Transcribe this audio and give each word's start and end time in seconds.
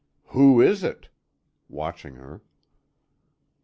"Who 0.29 0.61
is 0.61 0.83
it?" 0.83 1.09
watching 1.69 2.15
her. 2.15 2.41